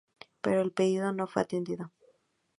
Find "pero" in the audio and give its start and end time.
0.41-0.61